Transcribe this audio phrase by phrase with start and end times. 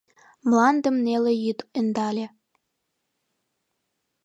[0.47, 2.25] Мландым неле йӱд ӧндале…